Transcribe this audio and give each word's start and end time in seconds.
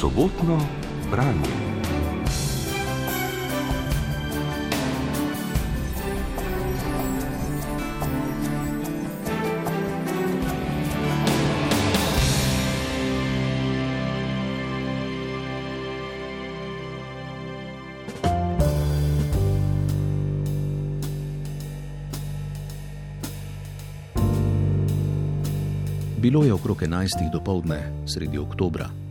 sobotno 0.00 0.58
branje. 1.10 1.70
Bilo 26.18 26.44
je 26.44 26.52
okrog 26.52 26.76
11. 26.76 27.32
dopoledne, 27.32 27.92
sredi 28.06 28.38
oktobra. 28.38 29.09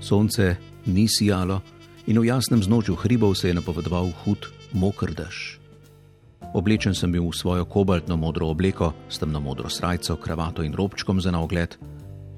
Sonce 0.00 0.56
ni 0.86 1.08
sijalo 1.08 1.60
in 2.06 2.18
v 2.18 2.30
jasnem 2.30 2.62
znožju 2.62 2.94
hribov 2.94 3.34
se 3.34 3.48
je 3.48 3.54
napovedoval 3.54 4.12
hud, 4.24 4.46
moker 4.72 5.14
dež. 5.14 5.58
Oblečen 6.54 6.94
sem 6.94 7.12
bil 7.12 7.28
v 7.28 7.36
svojo 7.36 7.64
kobaltno 7.64 8.16
modro 8.16 8.48
obleko, 8.48 8.94
s 9.08 9.18
temno 9.18 9.40
modro 9.40 9.68
srajco, 9.68 10.16
kravato 10.16 10.62
in 10.62 10.72
robčkom 10.72 11.20
za 11.20 11.30
naogled, 11.30 11.76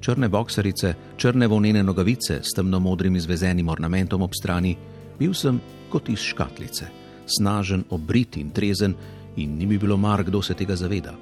črne 0.01 0.27
boksarice, 0.27 1.15
črne 1.17 1.47
volnene 1.47 1.83
nogavice 1.83 2.41
s 2.43 2.51
temno 2.55 2.79
modrim 2.79 3.15
izvezenim 3.15 3.69
ornamentom 3.69 4.21
ob 4.21 4.35
strani, 4.35 4.75
bil 5.19 5.33
sem 5.33 5.61
kot 5.89 6.09
iz 6.09 6.19
škatlice, 6.19 6.89
snažen, 7.25 7.85
obrit 7.89 8.37
in 8.37 8.51
trezen 8.51 8.95
in 9.37 9.55
ni 9.57 9.65
mi 9.65 9.77
bilo 9.77 9.97
mar, 9.97 10.23
kdo 10.23 10.41
se 10.41 10.53
tega 10.53 10.75
zaveda. 10.75 11.13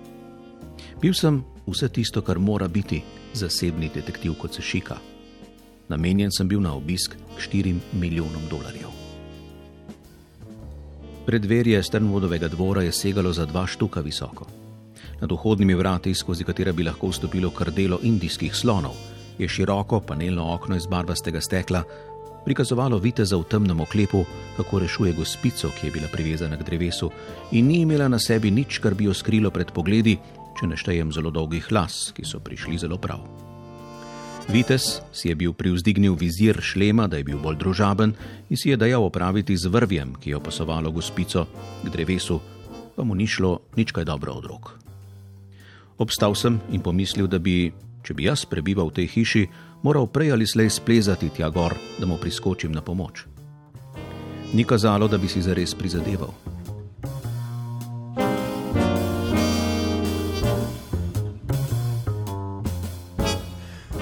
Bil 1.01 1.13
sem 1.13 1.43
vse 1.67 1.89
tisto, 1.93 2.21
kar 2.21 2.39
mora 2.39 2.67
biti 2.67 3.03
zasebni 3.33 3.91
detektiv 3.93 4.33
kot 4.39 4.55
se 4.55 4.61
šika. 4.61 4.97
Namenjen 5.89 6.31
sem 6.31 6.47
bil 6.47 6.61
na 6.61 6.73
obisk 6.73 7.15
k 7.17 7.41
4 7.41 7.75
milijonom 7.93 8.45
dolarjev. 8.49 8.89
Predverje 11.25 11.83
Strnvodovega 11.83 12.47
dvora 12.47 12.81
je 12.81 12.91
segalo 12.91 13.33
za 13.33 13.45
dva 13.45 13.67
štuka 13.67 14.01
visoko. 14.01 14.45
Nad 15.21 15.31
vhodnimi 15.31 15.73
vrati, 15.73 16.13
skozi 16.13 16.43
katera 16.43 16.71
bi 16.71 16.83
lahko 16.83 17.09
vstopilo 17.09 17.49
krdelo 17.49 17.99
indijskih 18.03 18.55
slonov, 18.55 18.95
je 19.37 19.47
široko 19.47 19.99
panelno 19.99 20.53
okno 20.53 20.75
iz 20.75 20.87
barvastega 20.87 21.41
stekla 21.41 21.83
prikazovalo 22.45 22.97
viteza 22.97 23.37
v 23.37 23.43
temnem 23.43 23.79
oklepu, 23.79 24.23
kako 24.57 24.79
rešuje 24.79 25.13
gospico, 25.13 25.69
ki 25.69 25.87
je 25.87 25.91
bila 25.91 26.07
privezana 26.11 26.57
k 26.57 26.65
drevesu 26.65 27.11
in 27.51 27.67
ni 27.67 27.81
imela 27.81 28.07
na 28.07 28.19
sebi 28.19 28.51
nič, 28.51 28.79
kar 28.79 28.93
bi 28.93 29.05
jo 29.05 29.13
skrilo 29.13 29.51
pred 29.51 29.71
pogledi, 29.71 30.17
če 30.59 30.67
ne 30.67 30.77
štejem 30.77 31.13
zelo 31.13 31.31
dolgih 31.31 31.71
las, 31.71 32.09
ki 32.15 32.25
so 32.25 32.39
prišli 32.39 32.77
zelo 32.77 32.97
prav. 32.97 33.48
Vites 34.49 35.05
si 35.13 35.29
je 35.29 35.35
bil 35.37 35.53
privzdignil 35.53 36.17
vizir 36.17 36.57
šlema, 36.57 37.05
da 37.07 37.21
je 37.21 37.23
bil 37.23 37.37
bolj 37.37 37.59
družaben 37.61 38.15
in 38.49 38.57
si 38.57 38.73
je 38.73 38.77
dejal 38.81 39.05
opraviti 39.05 39.53
z 39.53 39.69
vrvjem, 39.69 40.15
ki 40.17 40.33
je 40.33 40.39
opasovalo 40.41 40.89
gospico 40.91 41.45
k 41.85 41.89
drevesu, 41.93 42.39
pa 42.97 43.05
mu 43.05 43.13
ni 43.13 43.29
šlo 43.29 43.59
nič 43.77 43.93
kaj 43.93 44.09
dobro 44.09 44.33
od 44.33 44.45
rok. 44.49 44.73
Obstal 46.01 46.33
sem 46.33 46.57
in 46.73 46.81
pomislil, 46.81 47.29
da 47.29 47.37
bi, 47.37 47.69
če 48.01 48.17
bi 48.17 48.25
jaz 48.25 48.49
prebival 48.49 48.89
v 48.89 49.03
tej 49.03 49.07
hiši, 49.13 49.43
moral 49.85 50.09
prej 50.09 50.33
ali 50.33 50.49
slej 50.49 50.73
splezati 50.73 51.29
tja 51.29 51.53
gor, 51.53 51.77
da 52.01 52.09
mu 52.09 52.17
priskočim 52.17 52.73
na 52.73 52.81
pomoč. 52.81 53.29
Ni 54.53 54.65
kazalo, 54.65 55.05
da 55.05 55.21
bi 55.21 55.29
si 55.29 55.45
zares 55.45 55.77
prizadeval. 55.77 56.58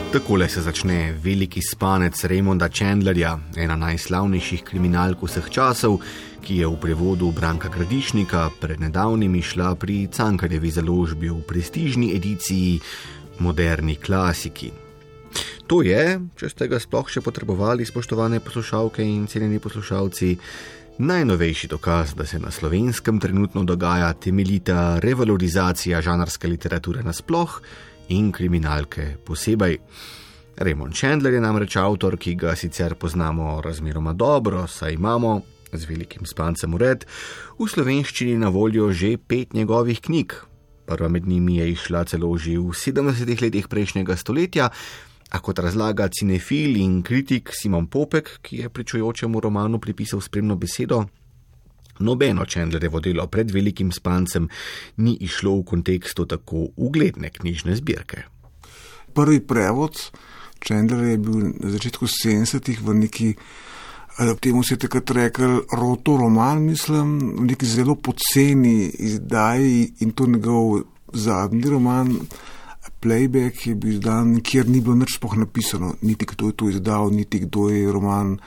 Takole 0.08 0.50
se 0.50 0.62
začne 0.62 1.12
veliki 1.24 1.60
spanec 1.62 2.24
Raymonda 2.24 2.70
Chandlerja, 2.72 3.34
ena 3.60 3.76
najslavnejših 3.76 4.62
kriminalk 4.64 5.20
vseh 5.28 5.50
časov, 5.52 5.98
ki 6.40 6.62
je 6.64 6.68
v 6.68 6.78
prevodu 6.80 7.28
Branka 7.36 7.68
Gradišnika 7.68 8.46
pred 8.56 8.80
nedavnimi 8.80 9.42
šla 9.44 9.76
pri 9.76 10.08
Cankarjevi 10.08 10.72
založbi 10.72 11.28
v 11.28 11.44
prestižni 11.44 12.16
ediciji 12.16 12.80
Moderni 13.44 13.98
klasiki. 14.00 14.72
To 15.68 15.84
je, 15.84 16.16
če 16.40 16.50
ste 16.56 16.70
ga 16.72 16.80
sploh 16.80 17.12
še 17.12 17.20
potrebovali, 17.20 17.84
spoštovane 17.84 18.40
poslušalke 18.40 19.04
in 19.04 19.28
cenjeni 19.28 19.60
poslušalci, 19.60 20.38
najnovejši 21.04 21.68
dokaz, 21.68 22.16
da 22.16 22.24
se 22.26 22.40
na 22.40 22.48
slovenskem 22.52 23.20
trenutno 23.20 23.68
dogaja 23.68 24.14
temeljita 24.14 25.04
revalorizacija 25.04 26.00
žanrske 26.02 26.48
literature 26.48 27.04
nasploh 27.04 27.60
in 28.10 28.32
kriminalke 28.32 29.16
posebej. 29.26 29.78
Raymond 30.58 30.96
Chandler 30.98 31.34
je 31.34 31.42
namreč 31.42 31.76
avtor, 31.78 32.18
ki 32.18 32.36
ga 32.36 32.56
sicer 32.56 32.96
poznamo 32.96 33.62
razmeroma 33.62 34.14
dobro, 34.14 34.66
saj 34.68 34.94
imamo 34.94 35.42
z 35.74 35.86
velikim 35.86 36.26
spancem 36.26 36.74
ured 36.74 37.06
v 37.60 37.68
slovenščini 37.68 38.38
na 38.40 38.50
voljo 38.50 38.92
že 38.92 39.18
pet 39.18 39.54
njegovih 39.54 40.02
knjig. 40.02 40.34
Prva 40.88 41.10
med 41.12 41.28
njimi 41.28 41.58
je 41.58 41.72
išla 41.72 42.06
celo 42.08 42.32
že 42.38 42.58
v 42.58 42.72
70-ih 42.72 43.42
letih 43.42 43.68
prejšnjega 43.68 44.16
stoletja, 44.16 44.70
a 45.30 45.40
kot 45.44 45.60
razlaga 45.60 46.08
cinefil 46.08 46.78
in 46.80 47.02
kritik 47.04 47.52
Simon 47.52 47.88
Popek, 47.88 48.40
ki 48.42 48.64
je 48.64 48.70
pričujočemu 48.70 49.40
romanu 49.40 49.80
pripisal 49.80 50.22
spremno 50.22 50.56
besedo, 50.56 51.04
Nobeno 52.00 52.46
Chandlerjevo 52.46 53.00
delo 53.00 53.28
pred 53.28 53.52
velikim 53.52 53.92
spancem 53.92 54.50
ni 54.98 55.18
išlo 55.22 55.56
v 55.60 55.64
kontekstu 55.64 56.26
tako 56.26 56.68
ugledne 56.76 57.30
knjižne 57.30 57.76
zbirke. 57.76 58.24
Prvi 59.14 59.40
prevod 59.40 59.98
Chandler 60.64 61.04
je 61.04 61.18
bil 61.18 61.36
na 61.54 61.72
začetku 61.72 62.06
70-ih 62.06 62.82
v 62.82 62.94
neki, 62.94 63.30
temu 64.42 64.64
se 64.64 64.74
je 64.74 64.84
takrat 64.86 65.12
rekel, 65.12 65.62
roto 65.72 66.18
roman, 66.18 66.64
mislim, 66.66 67.18
v 67.38 67.48
neki 67.52 67.66
zelo 67.66 67.96
poceni 67.96 68.90
izdaji 68.90 69.94
in 70.00 70.12
to 70.12 70.28
njegov 70.28 70.82
zadnji 71.14 71.70
roman. 71.70 72.18
Playback 73.02 73.68
je 73.68 73.76
bil 73.76 73.92
izdan, 73.94 74.40
kjer 74.42 74.70
ni 74.70 74.82
bilo 74.82 74.96
nič 74.96 75.20
spoh 75.20 75.38
napisano, 75.38 75.94
niti 76.02 76.26
kdo 76.26 76.48
je 76.48 76.54
to 76.58 76.70
izdal, 76.70 77.12
niti 77.14 77.40
kdo 77.46 77.70
je 77.70 77.92
roman 77.92 78.38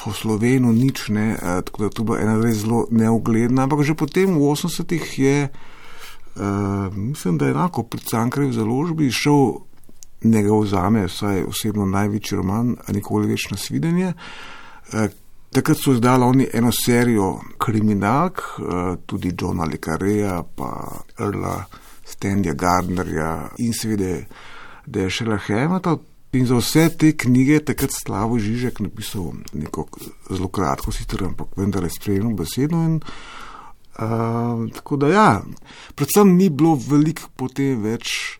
po 0.00 0.16
Slovenu 0.16 0.72
nič, 0.72 1.12
ne, 1.12 1.36
eh, 1.36 1.60
tako 1.60 1.78
da 1.78 1.84
je 1.84 1.90
to 1.90 2.02
bila 2.04 2.20
ena 2.20 2.40
res 2.40 2.64
zelo 2.64 2.88
neugledna, 2.90 3.68
ampak 3.68 3.84
že 3.84 3.92
potem 3.94 4.32
v 4.32 4.40
80-ih 4.40 5.18
je, 5.18 5.38
uh, 5.52 6.88
mislim, 6.96 7.36
da 7.38 7.46
je 7.46 7.52
enako 7.52 7.82
pri 7.82 8.00
Cankarju 8.00 8.52
založbi 8.52 9.10
šel 9.12 9.60
njegov 10.24 10.66
zame, 10.66 11.04
vsaj 11.04 11.44
osebno 11.44 11.84
največji 11.86 12.36
roman, 12.36 12.76
nikoli 12.88 13.28
več 13.28 13.50
na 13.52 13.56
svidenje. 13.60 14.14
Uh, 14.92 15.12
takrat 15.52 15.76
so 15.76 15.92
izdali 15.92 16.24
oni 16.24 16.48
eno 16.52 16.72
serijo 16.72 17.40
kriminalk, 17.58 18.40
tudi 19.06 19.34
Johna 19.34 19.66
Lekareja, 19.66 20.44
pa 20.56 20.86
Erla 21.18 21.64
Stendja 22.06 22.54
Gardnerja 22.54 23.50
in 23.58 23.74
seveda 23.74 24.22
Dešela 24.86 25.40
Hemata. 25.42 25.96
In 26.32 26.46
za 26.46 26.54
vse 26.60 26.88
te 26.94 27.10
knjige 27.16 27.52
je 27.52 27.64
takrat 27.72 27.90
Slavo 27.90 28.38
Žižek 28.38 28.78
napisal 28.80 29.32
neko 29.52 29.88
zelo 30.30 30.48
kratko, 30.48 30.92
sicer, 30.94 31.24
ampak 31.26 31.56
vendar 31.58 31.82
je 31.84 31.90
spremljal 31.90 32.36
besedo. 32.38 32.78
In, 32.86 33.00
uh, 33.98 34.62
tako 34.76 34.96
da, 34.96 35.10
ja, 35.10 35.30
predvsem 35.98 36.36
ni 36.36 36.46
bilo 36.50 36.76
veliko 36.78 37.32
potem 37.36 37.82
več 37.82 38.38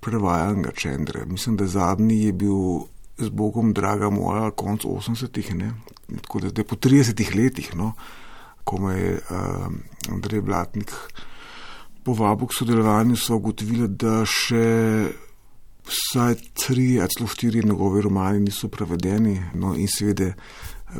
prevajanja 0.00 0.72
Čendre. 0.72 1.26
Mislim, 1.28 1.60
da 1.60 1.68
zadnji 1.68 2.22
je 2.22 2.32
bil 2.32 2.88
z 3.20 3.28
Bogom, 3.36 3.74
draga 3.76 4.08
moja, 4.10 4.48
konc 4.50 4.88
80-ih, 4.88 5.52
tako 6.22 6.40
da 6.40 6.54
zdaj 6.54 6.64
po 6.64 6.76
30 6.76 7.36
letih, 7.36 7.72
no, 7.76 7.92
ko 8.64 8.80
me 8.80 8.96
je 8.96 9.14
uh, 9.20 9.68
Andrej 10.08 10.40
Blatnik 10.40 10.94
povabil 12.04 12.48
k 12.48 12.56
sodelovanju, 12.56 13.16
so 13.20 13.36
ugotovili, 13.36 13.88
da 13.88 14.22
še 14.24 14.64
vsaj 15.88 16.34
tri, 16.54 17.00
ali 17.00 17.08
celo 17.08 17.28
štiri 17.28 17.64
njegove 17.64 18.02
romane 18.02 18.40
niso 18.40 18.68
prevedeni. 18.68 19.40
No, 19.54 19.74
in 19.76 19.88
seveda, 19.88 20.32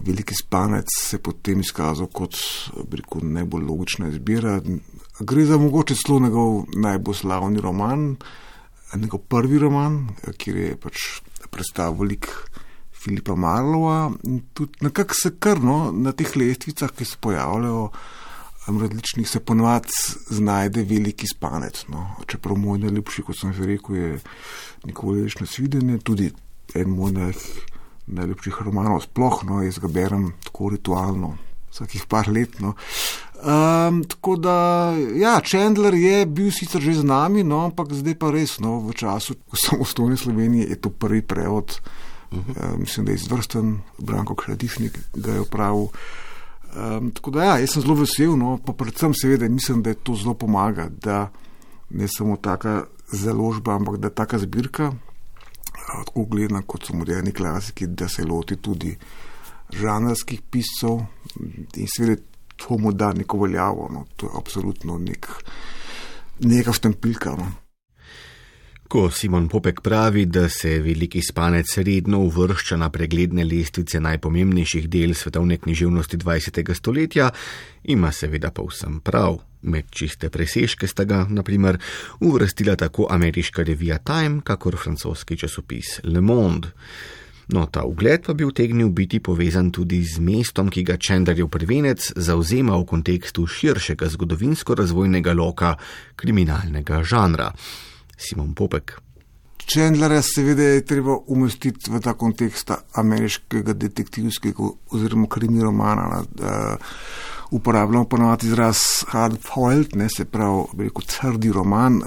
veliki 0.05 0.35
spanec 0.35 0.93
se 0.99 1.17
je 1.17 1.23
potem 1.23 1.61
izkazal 1.61 2.07
kot 2.13 2.37
rekel, 2.93 3.23
najbolj 3.23 3.65
logična 3.65 4.09
izbira. 4.09 4.61
Gre 5.21 5.45
za 5.45 5.59
mogoče 5.59 5.95
celo 5.95 6.21
njegov 6.21 6.65
najbolj 6.77 7.15
slavni 7.15 7.61
roman, 7.61 8.17
njegov 8.97 9.21
prvi 9.29 9.59
roman, 9.59 10.07
kjer 10.37 10.57
je 10.57 10.77
pač 10.77 11.11
predstavil 11.51 12.05
velik. 12.07 12.33
Filipa 12.99 13.37
Marlova 13.39 14.11
in 14.27 14.41
tudi 14.55 14.73
nekako 14.81 15.15
se 15.15 15.31
krno 15.39 15.93
na 15.95 16.11
teh 16.13 16.33
lestvicah, 16.37 16.91
ki 16.91 17.05
se 17.05 17.17
pojavljajo, 17.21 17.85
različnih 18.77 19.29
se 19.29 19.41
ponovadi 19.41 19.89
znajde 20.29 20.83
veliki 20.85 21.27
spanec. 21.27 21.87
No. 21.89 22.05
Čeprav 22.27 22.59
moj 22.61 22.79
najljubši, 22.79 23.25
kot 23.25 23.39
sem 23.41 23.53
že 23.57 23.67
rekel, 23.67 23.97
je 23.97 24.19
nikoli 24.85 25.25
več 25.25 25.39
nasviden, 25.41 25.97
tudi 26.05 26.29
en 26.77 26.91
moj 26.93 27.15
najljubših 28.07 28.61
romanov, 28.65 29.01
sploh 29.05 29.41
no, 29.49 29.63
jaz 29.65 29.79
ga 29.81 29.89
berem 29.89 30.33
tako 30.45 30.73
ritualno, 30.75 31.37
vsakih 31.73 32.05
par 32.09 32.29
let. 32.29 32.61
No. 32.61 32.75
Um, 33.39 34.03
tako 34.09 34.37
da, 34.37 34.57
ja, 35.17 35.39
Chandler 35.45 35.95
je 35.95 36.27
bil 36.27 36.51
sicer 36.53 36.83
že 36.83 36.99
z 37.01 37.07
nami, 37.07 37.45
no, 37.47 37.63
ampak 37.69 37.93
zdaj 37.95 38.19
pa 38.19 38.33
res, 38.35 38.59
no, 38.61 38.81
v 38.85 38.97
času 38.99 39.39
samostojne 39.55 40.17
Slovenije 40.17 40.69
je 40.73 40.81
to 40.83 40.91
prvi 40.91 41.23
prevod 41.23 41.81
Uh 42.31 42.39
-huh. 42.39 42.73
uh, 42.73 42.79
mislim, 42.79 43.07
da 43.07 43.13
je 43.13 43.15
izvrsten, 43.15 43.81
Branko 43.99 44.35
Kradišnik 44.35 44.99
ga 45.15 45.33
je 45.33 45.41
upravil. 45.41 45.87
Um, 46.77 47.11
tako 47.11 47.31
da, 47.31 47.45
ja, 47.45 47.59
jaz 47.59 47.73
sem 47.73 47.83
zelo 47.83 47.95
vesel, 47.97 48.37
no, 48.37 48.59
pa 48.65 48.75
predvsem 48.77 49.15
seveda 49.17 49.49
mislim, 49.49 49.83
da 49.83 49.91
je 49.91 50.01
to 50.05 50.15
zelo 50.15 50.35
pomaga, 50.35 50.89
da 50.91 51.31
ne 51.91 52.09
samo 52.09 52.37
taka 52.37 52.85
založba, 53.13 53.75
ampak 53.75 53.97
da 53.97 54.11
taka 54.11 54.39
zbirka, 54.39 54.93
tako 56.05 56.25
gledana 56.25 56.63
kot 56.67 56.85
so 56.85 56.97
moderni 56.97 57.33
klasiki, 57.33 57.87
da 57.87 58.09
se 58.09 58.25
loti 58.25 58.57
tudi 58.57 58.97
žanrskih 59.73 60.43
piscev 60.51 61.01
in 61.77 61.89
seveda 61.97 62.23
to 62.57 62.79
mu 62.79 62.93
da 62.93 63.13
neko 63.13 63.39
veljavo. 63.39 63.89
No, 63.93 64.05
to 64.17 64.27
je 64.27 64.33
absolutno 64.39 64.99
nek, 64.99 65.29
neka 66.41 66.73
štempilka. 66.73 67.31
No. 67.39 67.53
Ko 68.89 69.11
Simon 69.11 69.49
Popek 69.49 69.81
pravi, 69.85 70.25
da 70.27 70.49
se 70.49 70.79
veliki 70.81 71.21
spanec 71.23 71.75
redno 71.77 72.19
uvršča 72.25 72.77
na 72.77 72.87
pregledne 72.91 73.45
lestvice 73.45 74.01
najpomembnejših 74.01 74.87
del 74.89 75.13
svetovne 75.15 75.59
književnosti 75.61 76.17
20. 76.17 76.75
stoletja, 76.75 77.29
ima 77.85 78.13
seveda 78.13 78.51
povsem 78.51 79.01
prav. 79.05 79.37
Med 79.63 79.91
čiste 79.91 80.31
presežke 80.33 80.89
sta 80.89 81.05
ga, 81.05 81.27
na 81.29 81.43
primer, 81.43 81.77
uvrstila 82.21 82.77
tako 82.77 83.07
ameriška 83.11 83.63
revija 83.63 83.99
Time, 83.99 84.41
kakor 84.41 84.77
francoski 84.77 85.37
časopis 85.37 86.01
Le 86.05 86.21
Monde. 86.21 86.73
No, 87.49 87.67
ta 87.67 87.85
ugled 87.85 88.25
pa 88.25 88.33
bi 88.33 88.45
utegnil 88.45 88.89
biti 88.89 89.21
povezan 89.21 89.69
tudi 89.71 90.01
z 90.05 90.21
mestom, 90.21 90.71
ki 90.73 90.83
ga 90.85 90.97
Čendarjev 90.97 91.49
prvenec 91.49 92.13
zauzema 92.17 92.77
v 92.77 92.89
kontekstu 92.89 93.47
širšega 93.47 94.09
zgodovinsko-razvojnega 94.17 95.37
loka 95.37 95.75
kriminalnega 96.17 97.03
žanra. 97.05 97.53
Simon 98.19 98.55
Popek. 98.55 98.99
Čendlera 99.69 100.23
seveda 100.23 100.63
je 100.63 100.85
treba 100.85 101.19
umestiti 101.27 101.91
v 101.93 102.01
ta 102.01 102.15
kontekst 102.17 102.71
ameriškega 102.97 103.75
detektivskega 103.77 104.69
oziroma 104.91 105.29
krimi 105.29 105.63
romana. 105.63 106.23
Uporabljamo 107.51 108.05
ponovadi 108.05 108.49
izraz 108.49 108.79
hard 109.09 109.37
foiled, 109.45 109.97
ne 109.97 110.09
se 110.09 110.25
pravi, 110.25 110.89
rekel, 110.89 111.05
trdi 111.09 111.53
roman, 111.53 112.01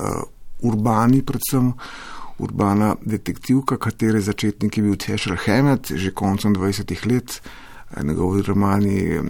urbani 0.62 1.22
predvsem, 1.26 1.72
urbana 2.42 2.96
detektivka, 3.06 3.78
katere 3.78 4.22
začetnik 4.22 4.78
je 4.78 4.84
bil 4.84 4.98
Tešer 4.98 5.38
Hammett, 5.46 5.94
že 5.94 6.14
koncem 6.14 6.56
20. 6.56 7.06
let, 7.06 7.42
njegovi 8.04 8.42
romani 8.42 9.22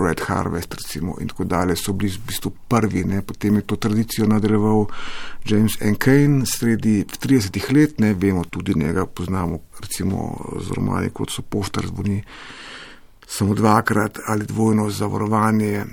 Red 0.00 0.20
Harvest 0.26 0.74
recimo, 0.74 1.16
in 1.20 1.28
tako 1.28 1.44
dalje 1.44 1.76
so 1.76 1.92
bili 1.92 2.12
v 2.12 2.26
bistvu 2.26 2.52
prvi, 2.68 3.04
ne. 3.04 3.22
potem 3.22 3.56
je 3.56 3.62
to 3.62 3.76
tradicijo 3.76 4.26
nadaljeval 4.26 4.86
James 5.44 5.80
N. 5.80 5.94
Kane 5.94 6.46
sredi 6.46 7.04
30. 7.04 7.72
let, 7.74 7.98
ne 7.98 8.14
vemo 8.14 8.44
tudi 8.44 8.74
njega, 8.74 9.06
poznamo 9.06 9.58
recimo 9.80 10.36
z 10.60 10.74
romani 10.76 11.10
kot 11.10 11.30
so 11.30 11.42
Poštar 11.42 11.86
zvoni 11.86 12.22
samo 13.26 13.54
dvakrat 13.54 14.18
ali 14.26 14.46
dvojno 14.46 14.90
zavarovanje. 14.90 15.84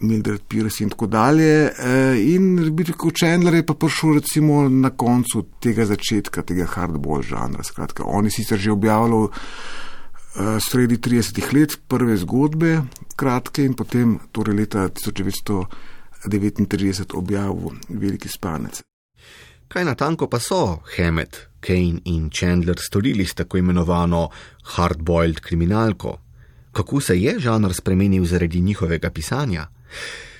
Mildred 0.00 0.40
Pierce 0.48 0.82
in 0.84 0.90
tako 0.90 1.06
dalje. 1.06 1.70
E, 1.78 2.16
in 2.34 2.74
biti 2.76 2.92
kot 2.92 3.14
Chandler 3.16 3.54
je 3.54 3.66
pa 3.66 3.74
prišel 3.74 4.14
recimo 4.14 4.68
na 4.68 4.90
koncu 4.90 5.44
tega 5.60 5.86
začetka, 5.86 6.42
tega 6.42 6.66
hardball 6.66 7.22
žanra. 7.22 7.62
Skratka, 7.62 8.04
oni 8.04 8.30
sicer 8.30 8.58
že 8.58 8.72
objavljali 8.72 9.28
Eh, 10.34 10.58
sredi 10.60 10.96
30 10.98 11.52
let 11.54 11.76
prve 11.88 12.16
zgodbe, 12.16 12.80
kratke 13.16 13.64
in 13.64 13.74
potem, 13.74 14.18
torej 14.32 14.56
leta 14.56 14.88
1939, 14.88 17.14
objavil 17.14 17.70
Veliki 17.88 18.28
spanec. 18.28 18.82
Kaj 19.68 19.84
natanko 19.84 20.26
pa 20.30 20.38
so 20.38 20.78
Hammett, 20.96 21.36
Kane 21.60 22.00
in 22.04 22.30
Chandler 22.30 22.76
storili 22.78 23.26
s 23.26 23.34
tako 23.34 23.58
imenovano 23.58 24.28
hardboiled 24.76 25.40
kriminalko? 25.40 26.18
Kako 26.72 27.00
se 27.00 27.20
je 27.20 27.38
žanr 27.38 27.74
spremenil 27.74 28.24
zaradi 28.24 28.60
njihovega 28.60 29.10
pisanja? 29.10 29.66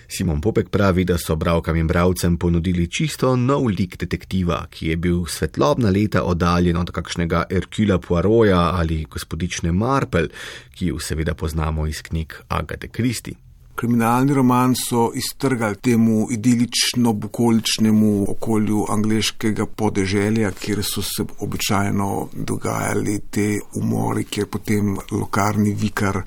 Simon 0.08 0.40
Popek 0.40 0.68
pravi, 0.70 1.04
da 1.04 1.18
so 1.18 1.36
bravkam 1.36 1.76
in 1.76 1.86
bravcem 1.86 2.36
ponudili 2.36 2.88
čisto 2.90 3.36
nov 3.36 3.68
lik 3.68 3.96
detektiva, 4.00 4.66
ki 4.70 4.88
je 4.88 4.96
bil 4.96 5.24
svetlobna 5.26 5.90
leta 5.90 6.24
oddaljen 6.24 6.76
od 6.76 6.90
kakšnega 6.90 7.44
Erkula 7.50 7.98
Poiroja 7.98 8.60
ali 8.78 9.04
gospodične 9.10 9.72
Marple, 9.72 10.28
ki 10.74 10.92
jo 10.92 10.98
seveda 10.98 11.34
poznamo 11.34 11.86
iz 11.86 12.02
knjig 12.02 12.34
Agate 12.48 12.88
Kristi. 12.88 13.43
Kriminalni 13.74 14.34
roman 14.34 14.74
so 14.78 15.10
iztrgali 15.14 15.76
temu 15.76 16.28
idilično-bukoličnemu 16.30 18.30
okolju 18.30 18.84
angliškega 18.88 19.66
podeželja, 19.66 20.50
kjer 20.50 20.82
so 20.82 21.02
se 21.02 21.24
običajno 21.40 22.28
dogajali 22.32 23.20
te 23.30 23.48
umori, 23.74 24.24
kjer 24.24 24.46
potem 24.46 24.96
lokalni 25.10 25.74
vikar 25.74 26.22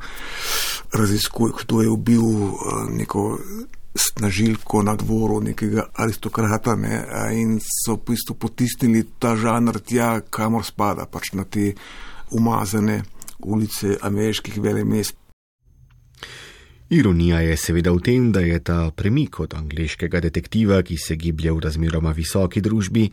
raziskuje, 0.94 1.53
kdo 1.61 1.81
je 1.81 1.89
ubil 1.89 2.23
eh, 2.23 2.89
neko 2.89 3.38
snažilko 3.97 4.83
na 4.83 4.95
dvoru 4.95 5.41
nekega 5.41 5.83
aristokrata 5.95 6.75
ne, 6.75 7.03
in 7.33 7.59
so 7.63 7.95
v 7.95 8.11
bistvu 8.11 8.35
potisnili 8.35 9.05
ta 9.19 9.35
žanr 9.35 9.79
tja, 9.79 10.19
kamor 10.29 10.65
spada, 10.65 11.05
pač 11.05 11.33
na 11.33 11.43
te 11.43 11.73
umazane 12.31 13.01
ulice 13.39 13.97
ameriških 14.01 14.61
velemest. 14.61 15.15
Ironija 16.89 17.42
je 17.44 17.57
seveda 17.57 17.92
v 17.92 18.00
tem, 18.00 18.31
da 18.31 18.39
je 18.39 18.60
ta 18.63 18.92
premik 18.95 19.39
od 19.39 19.54
angliškega 19.54 20.22
detektiva, 20.24 20.80
ki 20.84 20.95
se 20.98 21.18
giblje 21.19 21.51
v 21.51 21.60
razmeroma 21.60 22.13
visoki 22.16 22.62
družbi, 22.63 23.10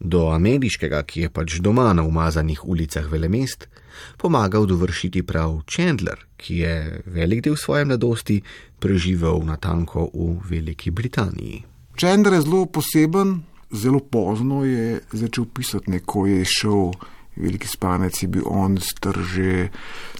do 0.00 0.30
ameriškega, 0.32 1.02
ki 1.06 1.26
je 1.26 1.30
pač 1.30 1.58
doma 1.60 1.92
na 1.92 2.02
umazanih 2.02 2.64
ulicah 2.64 3.04
velemest, 3.06 3.68
pomagal 4.16 4.66
dovršiti 4.66 5.22
prav 5.22 5.60
Chandler, 5.68 6.24
ki 6.40 6.56
je 6.64 7.02
velik 7.06 7.44
del 7.44 7.56
svoje 7.56 7.84
mladosti 7.84 8.40
preživel 8.80 9.44
na 9.44 9.56
tanko 9.56 10.08
v 10.14 10.40
Veliki 10.48 10.90
Britaniji. 10.90 11.62
Chandler 12.00 12.40
je 12.40 12.46
zelo 12.48 12.64
poseben, 12.66 13.42
zelo 13.70 14.00
pozno 14.00 14.64
je 14.64 15.00
začel 15.12 15.44
pisati, 15.54 16.00
ko 16.00 16.26
je 16.26 16.44
šel 16.48 16.90
veliki 17.36 17.68
spanec, 17.68 18.22
je 18.22 18.28
bil 18.28 18.46
on 18.46 18.76
star 18.82 19.16
že 19.16 19.70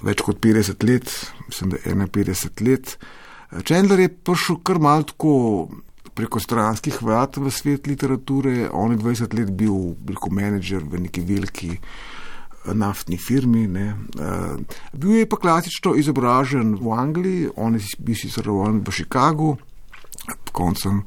več 0.03 0.23
kot 0.25 0.41
50 0.41 0.85
let, 0.87 1.09
mislim, 1.47 1.75
da 1.75 2.07
51 2.07 2.67
let. 2.67 2.97
Chandler 3.61 3.99
je 3.99 4.09
prišel 4.09 4.61
kar 4.65 4.79
malo 4.81 5.05
tako 5.05 5.33
preko 6.13 6.39
stranskih 6.39 7.01
vrat 7.01 7.37
v 7.37 7.51
svet 7.51 7.87
literature, 7.87 8.69
on 8.73 8.93
je 8.93 8.97
20 9.01 9.37
let 9.37 9.51
bil, 9.51 9.93
bil 9.97 10.17
menedžer 10.31 10.85
v 10.85 11.05
neki 11.07 11.21
veliki 11.25 11.71
eh, 11.73 12.73
naftni 12.73 13.17
firmi. 13.17 13.67
Ne. 13.67 13.87
Uh, 14.17 14.61
bil 14.93 15.17
je 15.21 15.29
pa 15.29 15.37
klasično 15.41 15.95
izobražen 15.97 16.75
v 16.77 16.93
Angliji, 16.93 17.49
on 17.57 17.77
je 17.77 17.85
bil 17.99 18.17
sicer 18.17 18.45
rojen 18.45 18.81
v 18.85 18.93
Chicagu. 18.93 19.55
Koncem 20.53 21.01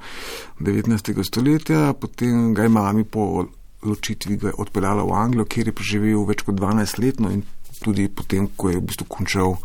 19. 0.59 1.23
stoletja, 1.23 1.95
potem 1.95 2.51
ga 2.53 2.67
je 2.67 2.73
mami 2.75 3.07
po 3.07 3.47
ločitvi 3.83 4.39
odpeljala 4.57 5.05
v 5.05 5.13
Anglijo, 5.13 5.45
kjer 5.45 5.71
je 5.71 5.77
preživel 5.77 6.25
več 6.29 6.45
kot 6.47 6.57
12 6.59 7.01
let, 7.03 7.21
no 7.21 7.31
in 7.33 7.45
tudi 7.83 8.09
potem, 8.09 8.49
ko 8.57 8.71
je 8.73 8.81
v 8.81 8.87
bistvu 8.89 9.07
končal 9.09 9.57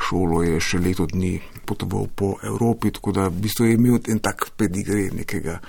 šolo, 0.00 0.42
je 0.42 0.60
še 0.60 0.80
leto 0.82 1.06
dni 1.06 1.38
potoval 1.66 2.08
po 2.10 2.34
Evropi, 2.42 2.92
tako 2.92 3.14
da 3.14 3.28
v 3.28 3.44
bistvu 3.46 3.68
je 3.68 3.76
imel 3.78 4.00
en 4.10 4.20
tak 4.20 4.50
pedigre 4.58 5.10
nekega. 5.14 5.60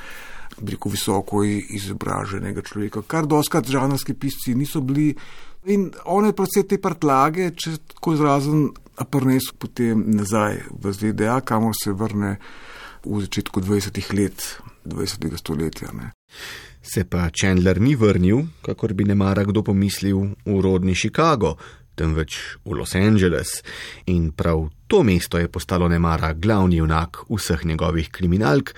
Veliko 0.56 0.88
visoko 0.88 1.42
izobraženega 1.44 2.64
človeka, 2.64 3.02
kar 3.04 3.28
doskrat 3.28 3.68
žanrski 3.68 4.14
pisci 4.16 4.54
niso 4.56 4.80
bili. 4.80 5.10
In 5.68 5.90
on 6.08 6.30
je 6.30 6.36
predvsej 6.38 6.64
te 6.70 6.78
prtlage, 6.80 7.50
če 7.60 7.74
tako 7.92 8.14
izrazim, 8.16 8.62
prnesel 9.12 9.58
potem 9.60 10.06
nazaj 10.16 10.62
v 10.72 10.94
ZDA, 10.96 11.42
kamor 11.44 11.76
se 11.76 11.92
vrne 11.92 12.38
v 13.04 13.20
začetku 13.26 13.60
20. 13.60 14.00
let 14.16 14.46
20. 14.88 15.28
stoletja. 15.38 15.92
Ne. 15.92 16.14
Se 16.86 17.04
pa 17.10 17.30
Chandler 17.34 17.82
ni 17.82 17.96
vrnil, 17.98 18.46
kakor 18.62 18.94
bi 18.94 19.08
ne 19.10 19.16
mara 19.18 19.44
kdo 19.44 19.64
pomislil, 19.66 20.36
v 20.46 20.60
rodni 20.62 20.94
Chicago, 20.94 21.56
temveč 21.98 22.38
v 22.62 22.78
Los 22.78 22.94
Angeles. 22.96 23.64
In 24.06 24.30
prav 24.32 24.70
to 24.88 25.02
mesto 25.04 25.42
je 25.42 25.50
postalo 25.50 25.90
ne 25.90 26.00
mara 26.00 26.34
glavni 26.34 26.78
junak 26.78 27.26
vseh 27.30 27.66
njegovih 27.66 28.12
kriminalk, 28.12 28.76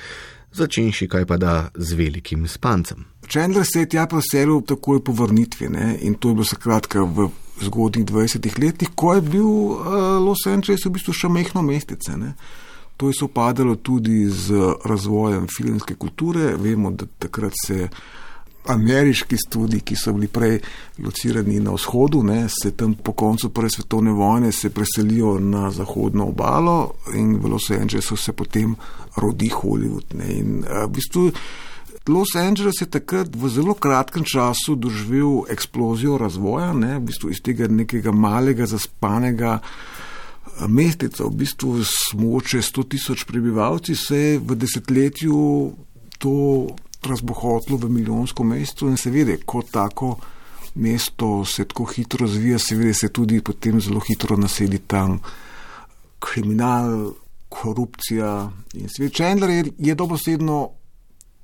začenši 0.53 1.07
kaj 1.11 1.25
pa 1.25 1.37
da 1.37 1.69
z 1.75 1.93
velikim 1.99 2.47
spancem. 2.47 3.05
Chandler 3.27 3.65
se 3.65 3.83
je 3.83 3.89
tja 3.89 4.07
preselil 4.07 4.61
takoj 4.63 5.03
po 5.03 5.11
vrnitvi 5.11 5.69
ne? 5.69 5.97
in 6.01 6.15
to 6.15 6.29
je 6.29 6.39
bilo 6.39 6.45
skratka 6.47 7.03
v 7.03 7.27
zgodnjih 7.61 8.05
20 8.05 8.59
letih, 8.61 8.89
ko 8.95 9.17
je 9.17 9.21
bil 9.21 9.45
uh, 9.45 9.75
Los 10.23 10.47
Angeles 10.47 10.85
v 10.85 10.93
bistvu 10.95 11.13
še 11.13 11.29
mehko 11.29 11.61
mestece. 11.61 12.15
To 12.97 13.07
je 13.07 13.13
sopadalo 13.19 13.75
tudi 13.75 14.25
z 14.29 14.53
razvojem 14.85 15.47
filmske 15.57 15.95
kulture. 15.95 16.55
Vemo, 16.57 16.91
da 16.91 17.05
takrat 17.19 17.53
se 17.65 17.89
ameriški 18.67 19.37
študiji, 19.37 19.81
ki 19.81 19.95
so 19.95 20.13
bili 20.13 20.27
prej 20.27 20.59
locirani 21.03 21.59
na 21.59 21.71
vzhodu, 21.75 22.23
ne, 22.23 22.47
se 22.49 22.71
tam 22.71 22.93
po 22.93 23.11
koncu 23.11 23.49
Prve 23.49 23.69
svetovne 23.69 24.11
vojne 24.11 24.51
preselijo 24.73 25.39
na 25.39 25.71
zahodno 25.71 26.25
obalo 26.27 26.93
in 27.13 27.37
v 27.37 27.47
Los 27.47 27.69
Angelesu 27.71 28.15
se 28.15 28.33
potem 28.33 28.75
rodi 29.15 29.49
Hollywood. 29.49 30.13
Ne, 30.13 30.33
in, 30.33 30.65
v 30.65 30.89
bistvu, 30.89 31.31
Los 32.07 32.35
Angeles 32.35 32.81
je 32.81 32.89
takrat 32.89 33.35
v 33.35 33.49
zelo 33.49 33.73
kratkem 33.73 34.23
času 34.23 34.75
doživel 34.75 35.43
eksplozijo 35.49 36.17
razvoja, 36.17 36.73
ne, 36.73 36.97
v 36.97 37.07
bistvu 37.07 37.31
iz 37.31 37.41
tega 37.43 37.67
nekega 37.67 38.11
malega, 38.11 38.65
zaspanega 38.65 39.59
eh, 39.59 40.06
mesteca, 40.67 41.23
v 41.23 41.35
bistvu 41.43 41.83
smoče 41.85 42.61
100 42.61 42.87
tisoč 42.89 43.23
prebivalci, 43.29 43.95
se 43.95 44.17
je 44.17 44.39
v 44.39 44.55
desetletju 44.55 45.37
to 46.17 46.67
razbohotlo 47.03 47.77
v 47.77 47.89
milijonsko 47.89 48.43
mesto 48.43 48.89
in 48.89 48.97
seveda, 48.97 49.37
kot 49.45 49.69
tako 49.71 50.17
mesto 50.75 51.45
se 51.45 51.65
tako 51.65 51.85
hitro 51.85 52.25
razvija, 52.25 52.59
seveda 52.59 52.93
se 52.93 53.09
tudi 53.09 53.41
potem 53.41 53.81
zelo 53.81 53.99
hitro 53.99 54.37
nasedi 54.37 54.79
tam 54.87 55.19
kriminal, 56.19 57.13
korupcija 57.49 58.51
in 58.73 58.89
svet. 58.89 59.13
Chandler 59.13 59.49
je, 59.49 59.63
je 59.77 59.95
dobesedno 59.95 60.69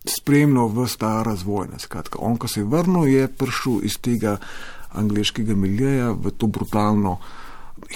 spremljal 0.05 0.67
v 0.67 0.87
ta 0.97 1.23
razvoj. 1.23 1.67
Skratka, 1.79 2.19
on, 2.19 2.37
ko 2.37 2.47
se 2.47 2.59
je 2.59 2.67
vrnil, 2.67 3.07
je 3.07 3.27
prišel 3.27 3.79
iz 3.83 3.97
tega 4.01 4.37
angliškega 4.91 5.55
miljeja 5.55 6.11
v 6.11 6.31
to 6.37 6.47
brutalno, 6.47 7.17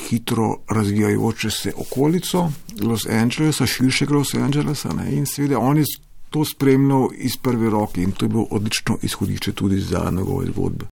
hitro 0.10 0.58
razvijajoče 0.70 1.50
se 1.52 1.74
okolico 1.76 2.52
Los 2.82 3.06
Angelesa, 3.06 3.66
širšega 3.66 4.14
Los 4.14 4.34
Angelesa. 4.34 4.94
Ne? 4.94 5.12
In 5.12 5.26
seveda 5.26 5.60
on 5.60 5.78
je 5.78 5.86
to 6.30 6.46
spremljal 6.46 7.10
iz 7.16 7.38
prve 7.38 7.70
roke 7.70 8.02
in 8.02 8.12
to 8.12 8.26
je 8.26 8.30
bilo 8.30 8.48
odlično 8.52 8.98
izhodišče 9.02 9.52
tudi 9.52 9.80
za 9.80 10.10
njegove 10.12 10.46
zgodbe. 10.46 10.86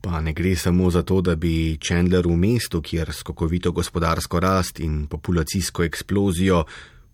Pa 0.00 0.20
ne 0.20 0.32
gre 0.32 0.56
samo 0.56 0.90
za 0.90 1.02
to, 1.02 1.20
da 1.20 1.36
bi 1.36 1.78
Chandler 1.86 2.26
v 2.26 2.36
mestu, 2.36 2.82
kjer 2.82 3.12
skokovito 3.12 3.72
gospodarsko 3.72 4.40
rast 4.40 4.80
in 4.80 5.06
populacijsko 5.06 5.84
eksplozijo, 5.84 6.64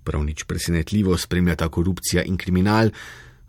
prav 0.05 0.25
nič 0.25 0.43
presenetljivo 0.45 1.17
spremljata 1.17 1.69
korupcija 1.69 2.23
in 2.23 2.37
kriminal, 2.37 2.91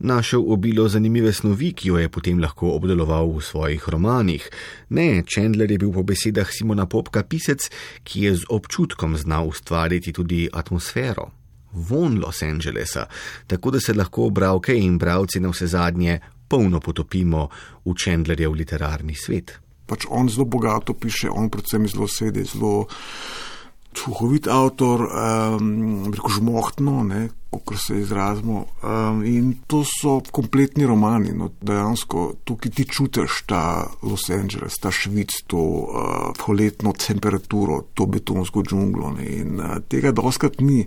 našel 0.02 0.44
obilo 0.48 0.88
zanimive 0.90 1.34
snovi, 1.34 1.72
ki 1.74 1.90
jo 1.90 1.98
je 1.98 2.10
potem 2.10 2.40
lahko 2.40 2.74
obdeloval 2.76 3.32
v 3.32 3.42
svojih 3.42 3.90
romanih. 3.90 4.50
Ne, 4.90 5.24
Chandler 5.24 5.72
je 5.72 5.78
bil 5.78 5.94
po 5.94 6.04
besedah 6.04 6.50
Simona 6.50 6.86
Popka 6.86 7.24
pisec, 7.24 7.70
ki 8.04 8.26
je 8.26 8.36
z 8.36 8.50
občutkom 8.50 9.18
znal 9.18 9.48
ustvariti 9.48 10.14
tudi 10.14 10.50
atmosfero 10.54 11.32
von 11.72 12.20
Los 12.20 12.42
Angelesa, 12.44 13.06
tako 13.48 13.72
da 13.72 13.80
se 13.80 13.94
lahko 13.94 14.30
bralke 14.30 14.76
in 14.76 14.98
bralci 14.98 15.40
na 15.40 15.50
vse 15.50 15.68
zadnje 15.68 16.20
polno 16.48 16.80
potopimo 16.80 17.50
v 17.86 17.94
Chandlerjev 17.96 18.52
literarni 18.52 19.16
svet. 19.16 19.60
Pač 19.88 20.06
on 20.10 20.30
zelo 20.30 20.46
bogato 20.46 20.94
piše, 20.94 21.30
on 21.30 21.50
predvsem 21.50 21.88
zelo 21.88 22.08
sedi, 22.08 22.44
zelo 22.44 22.88
čuhovit 23.94 24.48
avtor, 24.48 25.04
um, 25.06 26.12
reko 26.14 26.30
žmohtno, 26.30 27.04
kot 27.52 27.78
se 27.78 28.00
izrazimo. 28.00 28.66
Um, 28.84 29.24
in 29.26 29.54
to 29.68 29.84
so 29.84 30.22
kompletni 30.32 30.86
romani. 30.88 31.34
No, 31.36 31.50
dejansko 31.62 32.34
tukaj 32.44 32.72
ti 32.72 32.86
čutiš 32.88 33.44
ta 33.46 33.88
Los 34.04 34.30
Angeles, 34.30 34.80
ta 34.80 34.92
švic, 34.92 35.44
to 35.48 35.58
uh, 35.60 36.32
poletno 36.46 36.94
temperaturo, 36.94 37.82
to 37.94 38.08
betonsko 38.08 38.64
džunglo. 38.64 39.16
Ne, 39.20 39.28
in 39.42 39.60
uh, 39.60 39.80
tega 39.90 40.16
doskrat 40.16 40.62
ni. 40.62 40.86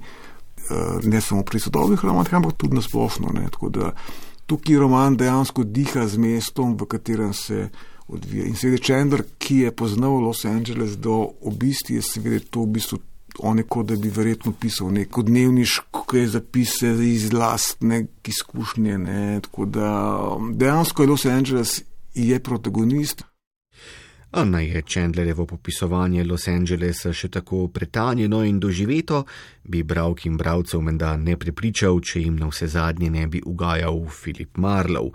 Eh, 0.71 0.99
ne 1.03 1.21
samo 1.21 1.43
pri 1.43 1.61
sodobnih 1.61 2.05
romanih, 2.05 2.35
ampak 2.35 2.53
tudi 2.57 2.75
na 2.75 2.83
splošno. 2.83 3.29
Tukaj 4.47 4.77
roman 4.77 5.17
dejansko 5.17 5.65
diha 5.65 6.07
z 6.09 6.17
mestom, 6.17 6.77
v 6.81 6.87
katerem 6.89 7.33
se 7.33 7.69
odvija. 8.09 8.45
In 8.45 8.57
seveda 8.57 8.83
Chandler, 8.83 9.25
ki 9.39 9.57
je 9.65 9.73
poznal 9.77 10.21
Los 10.23 10.45
Angeles 10.45 10.97
do 10.97 11.31
obisti, 11.41 11.95
je 11.95 12.03
seveda 12.03 12.45
to 12.51 12.63
v 12.63 12.77
bistvu 12.77 12.99
oneko, 13.39 13.83
da 13.83 13.97
bi 13.97 14.09
verjetno 14.15 14.53
pisal 14.61 14.93
neko 14.93 15.23
dnevniško 15.23 16.27
zapise 16.27 16.89
iz 16.89 17.33
lastne 17.33 18.07
izkušnje. 18.27 18.99
Ne? 18.99 19.41
Tako 19.41 19.65
da 19.65 19.89
dejansko 20.53 21.03
je 21.03 21.09
Los 21.09 21.27
Angeles 21.27 21.83
je 22.15 22.41
protagonist. 22.41 23.25
A 24.31 24.45
naj 24.45 24.67
je 24.67 24.83
Chandlerjevo 24.83 25.47
popisovanje 25.47 26.25
Los 26.25 26.49
Angelesa 26.49 27.13
še 27.13 27.29
tako 27.29 27.69
pretanjeno 27.69 28.41
in 28.45 28.59
doživeto, 28.61 29.21
bi 29.63 29.83
bravk 29.83 30.27
in 30.27 30.37
bravcev 30.37 30.81
menda 30.83 31.13
ne 31.17 31.37
prepričal, 31.39 32.01
če 32.01 32.25
jim 32.25 32.41
na 32.43 32.49
vse 32.51 32.67
zadnje 32.67 33.11
ne 33.15 33.29
bi 33.31 33.43
ugajal 33.47 34.01
Filip 34.11 34.59
Marlow, 34.59 35.13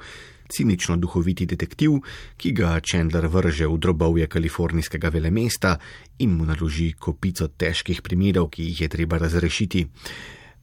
cinično 0.50 0.98
duhoviti 0.98 1.46
detektiv, 1.46 2.00
ki 2.38 2.52
ga 2.52 2.80
Chandler 2.82 3.28
vrže 3.28 3.68
v 3.68 3.78
drobovje 3.78 4.28
kalifornijskega 4.28 5.10
velemesta 5.10 5.78
in 6.20 6.36
mu 6.38 6.46
naloži 6.46 6.94
kopico 7.00 7.48
težkih 7.48 8.02
primerov, 8.02 8.50
ki 8.50 8.64
jih 8.72 8.82
je 8.82 8.90
treba 8.90 9.18
razrešiti. 9.18 9.88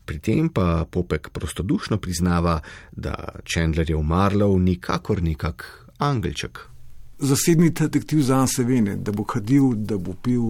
Pri 0.06 0.18
tem 0.18 0.48
pa 0.48 0.86
Popek 0.90 1.30
prostodušno 1.34 1.98
priznava, 1.98 2.60
da 2.92 3.40
Chandlerjev 3.46 4.02
Marlow 4.02 4.58
nikakor 4.58 5.22
nikak 5.22 5.66
angelček 5.98 6.76
zasebni 7.18 7.70
detektiv 7.70 8.22
za 8.22 8.46
sebe, 8.46 8.80
da 8.96 9.12
bo 9.12 9.24
kadil, 9.24 9.74
da 9.74 9.98
bo 9.98 10.12
pil, 10.12 10.42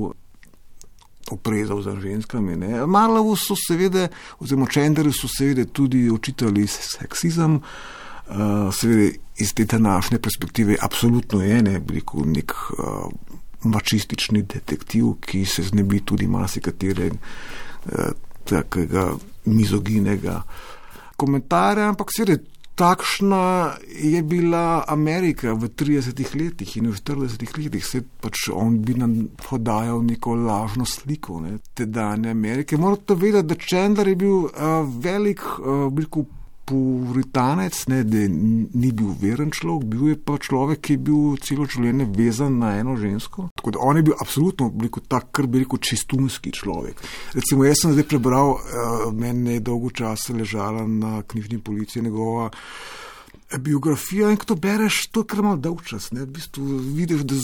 oprezal 1.31 1.83
za 1.83 1.97
ženskami. 2.01 2.57
Malo 2.87 3.37
so 3.37 3.55
seveda, 3.69 4.09
oziroma 4.39 4.67
čenderi 4.67 5.13
so 5.13 5.29
seveda 5.29 5.65
tudi 5.65 6.11
učitali 6.11 6.67
seksizem, 6.67 7.55
uh, 7.55 7.63
seveda 8.73 9.11
iz 9.39 9.55
te 9.55 9.65
današnje 9.65 10.19
perspektive, 10.19 10.77
absolutno 10.81 11.43
je 11.43 11.63
ne, 11.63 11.81
veliko 11.89 12.25
nek 12.25 12.53
uh, 12.53 13.11
mačistični 13.63 14.43
detektiv, 14.43 15.05
ki 15.21 15.45
se 15.45 15.63
znebi 15.63 16.01
tudi 16.01 16.27
marsikatere 16.27 17.11
uh, 17.11 17.93
takega 18.45 19.11
mizoginega 19.45 20.43
komentarja, 21.17 21.89
ampak 21.89 22.13
seveda 22.17 22.43
takšna 22.77 23.73
je 23.89 24.23
bila 24.23 24.85
Amerika 24.89 25.55
v 25.57 25.69
30-ih 25.73 26.35
letih 26.37 26.77
in 26.77 26.91
v 26.93 26.97
40-ih 27.01 27.55
letih. 27.59 27.85
Se 27.85 28.03
pač 28.05 28.51
on 28.53 28.83
bi 28.85 28.95
nam 28.95 29.15
podajal 29.49 30.05
neko 30.05 30.35
lažno 30.37 30.85
sliko 30.85 31.41
ne, 31.41 31.57
te 31.75 31.87
dane 31.87 32.31
Amerike. 32.31 32.77
Morate 32.77 33.17
vedeti, 33.17 33.49
da 33.49 33.57
Chandler 33.57 34.13
je 34.13 34.17
bil 34.17 34.37
uh, 34.45 34.85
velik, 34.85 35.41
uh, 35.59 35.89
bil 35.93 36.09
puritanec, 36.67 37.79
ne, 37.87 38.01
da 38.05 38.25
ni 38.27 38.91
bil 38.93 39.13
veren 39.21 39.53
človek, 39.55 39.87
bil 39.91 40.09
je 40.11 40.17
pa 40.19 40.39
človek, 40.43 40.83
ki 40.83 40.97
je 40.97 41.03
bil 41.09 41.37
celo 41.43 41.67
življenje 41.71 42.09
vezan 42.17 42.59
na 42.59 42.75
eno 42.81 42.97
žensko. 42.99 43.49
Tako 43.57 43.77
da 43.77 43.85
on 43.87 44.01
je 44.01 44.07
bil 44.09 44.17
absolutno 44.19 44.71
tak, 45.09 45.31
kar 45.31 45.47
bi 45.47 45.63
rekel, 45.63 45.79
čistunski 45.79 46.53
človek. 46.53 47.01
Recimo, 47.37 47.65
jaz 47.69 47.85
sem 47.85 47.95
zdaj 47.95 48.09
prebral, 48.11 48.57
uh, 48.57 49.07
meni 49.15 49.57
je 49.57 49.65
dolgo 49.71 49.93
časa 49.95 50.35
ležala 50.35 50.87
na 50.91 51.23
knjižni 51.23 51.63
policiji 51.63 52.03
njegova. 52.09 52.51
Eh, 53.51 53.59
biografija 53.59 54.31
in 54.31 54.37
ko 54.37 54.45
to 54.45 54.55
bereš, 54.59 55.05
to 55.15 55.23
je 55.23 55.27
kar 55.31 55.43
malo 55.43 55.57
dolg 55.57 55.85
čas. 55.87 56.09
V 56.11 56.27
bistvu 56.27 56.65
vidiš, 56.97 57.21
da 57.23 57.37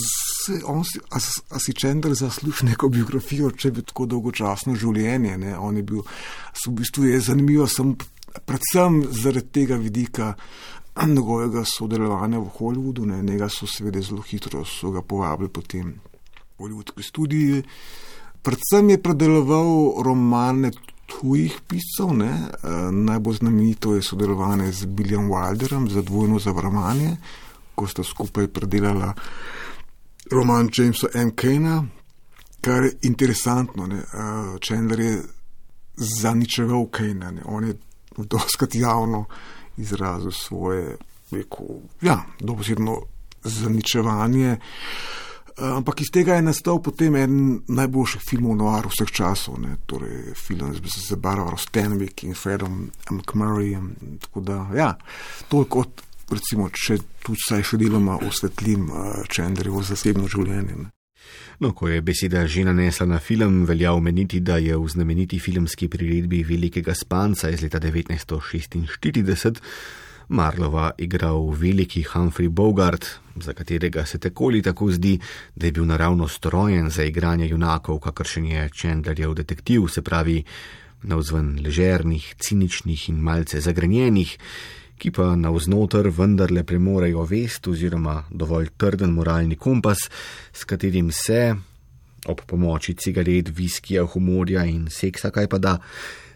se 0.47 0.59
on 0.67 0.83
si, 0.85 0.99
as, 1.15 1.31
as 1.51 1.63
si 1.63 1.75
čender 1.79 2.15
zasluži 2.19 2.67
neko 2.67 2.89
biografijo, 2.89 3.51
če 3.51 3.71
bi 3.71 3.85
tako 3.87 4.09
dolgočasno 4.11 4.75
življenje. 4.75 5.37
Ne? 5.39 5.55
On 5.59 5.77
je 5.77 5.83
bil, 5.87 6.03
v 6.67 6.75
bistvu 6.81 7.07
je 7.07 7.21
zanimivo, 7.21 7.69
sem 7.71 7.95
predvsem 8.45 9.03
zaradi 9.11 9.49
tega 9.53 9.77
vidika 9.77 10.35
njegovega 11.17 11.65
sodelovanja 11.65 12.39
v 12.39 12.51
Hollywoodu, 12.59 13.07
ne, 13.07 13.23
njega 13.23 13.49
so 13.49 13.67
seveda 13.67 14.01
zelo 14.01 14.23
hitro 14.23 14.65
povabili 15.09 15.49
potem 15.49 15.95
v 16.59 16.63
Hollywoodski 16.63 17.03
studiji. 17.03 17.63
Predvsem 18.43 18.91
je 18.91 19.03
predeloval 19.03 20.03
romane 20.03 20.71
tujih 21.07 21.61
piscev, 21.69 22.15
ne, 22.15 22.31
eh, 22.33 22.91
najbolj 22.93 23.37
znamenito 23.37 23.95
je 23.95 24.03
sodelovanje 24.03 24.73
z 24.73 24.87
Billyjem 24.87 25.29
Wilderjem 25.29 25.89
za 25.89 26.03
dvojno 26.03 26.39
zavarovanje, 26.39 27.17
ko 27.75 27.87
sta 27.87 28.05
skupaj 28.05 28.49
predelala 28.49 29.15
roman 30.31 30.69
Jamesa 30.79 31.07
M. 31.15 31.31
Kena, 31.37 31.85
kar 32.61 32.85
je 32.85 32.93
interesantno. 33.03 33.87
Ne, 33.87 33.97
uh, 33.97 34.59
Chandler 34.67 35.01
je 35.01 35.23
zaničeval 35.97 36.87
Kena, 36.87 37.33
on 37.45 37.65
je 37.65 37.75
doskrat 38.17 38.75
javno 38.75 39.25
izrazil 39.77 40.31
svoje, 40.31 40.97
rekel, 41.31 41.67
ja, 42.03 42.23
dobesedno 42.41 42.99
zaničevanje. 43.45 44.57
Ampak 45.57 46.01
iz 46.01 46.09
tega 46.13 46.35
je 46.35 46.43
nastal 46.43 46.81
potem 46.83 47.17
en 47.17 47.35
najboljših 47.69 48.23
filmov 48.25 48.57
noir 48.57 48.87
vseh 48.89 49.11
časov, 49.13 49.59
ne? 49.61 49.77
torej 49.87 50.33
film 50.35 50.73
z 50.73 51.19
Barbara 51.21 51.59
Stanwyck 51.61 52.25
in 52.25 52.35
Fredom 52.35 52.89
McMurrayem. 53.11 53.93
Tako 54.21 54.41
da, 54.41 54.59
ja, 54.77 54.95
toliko 55.49 55.83
kot, 55.85 56.03
recimo, 56.33 56.71
če 56.73 56.99
tu 57.21 57.37
vsaj 57.37 57.67
še 57.69 57.79
deloma 57.85 58.17
osvetlim 58.25 58.89
Čendrevo 59.29 59.83
eh, 59.85 59.89
zasebno 59.93 60.29
življenje. 60.29 60.79
Ne? 60.87 60.91
No, 61.59 61.73
ko 61.75 61.89
je 61.89 62.01
beseda 62.03 62.47
že 62.47 62.65
nanesla 62.65 63.07
na 63.07 63.19
film, 63.19 63.65
velja 63.65 63.93
omeniti, 63.93 64.41
da 64.41 64.57
je 64.57 64.77
v 64.77 64.89
znameniti 64.89 65.39
filmski 65.39 65.89
priredbi 65.89 66.43
Velikega 66.43 66.95
spanca 66.95 67.51
iz 67.51 67.63
leta 67.63 67.81
1946 67.81 69.61
Marlova 70.29 70.91
igral 70.99 71.51
veliki 71.51 72.03
Humphrey 72.03 72.49
Bogart, 72.49 73.07
za 73.37 73.53
katerega 73.53 74.07
se 74.07 74.19
takoli 74.19 74.63
tako 74.63 74.91
zdi, 74.91 75.19
da 75.55 75.67
je 75.67 75.73
bil 75.73 75.85
naravno 75.87 76.29
strojen 76.29 76.91
za 76.91 77.05
igranje 77.05 77.49
junakov, 77.49 77.99
kakršen 77.99 78.47
je 78.47 78.69
Chandlerjev 78.69 79.35
detektiv, 79.35 79.89
se 79.89 80.03
pravi 80.03 80.45
navzven 81.03 81.61
ležernih, 81.65 82.35
ciničnih 82.39 83.09
in 83.09 83.17
malce 83.17 83.61
zagrenjenih 83.61 84.39
ki 84.99 85.11
pa 85.11 85.33
navznoter 85.37 86.09
vendarle 86.09 86.65
premorejo 86.65 87.25
vest 87.27 87.69
oziroma 87.69 88.23
dovolj 88.31 88.69
trden 88.77 89.11
moralni 89.11 89.57
kompas, 89.57 90.09
s 90.53 90.65
katerim 90.65 91.11
se, 91.13 91.55
ob 92.27 92.43
pomoči 92.47 92.95
cigaret, 92.95 93.51
viskija, 93.57 94.05
humorja 94.07 94.65
in 94.65 94.87
seksa, 94.91 95.31
kaj 95.31 95.49
pa 95.49 95.59
da, 95.59 95.79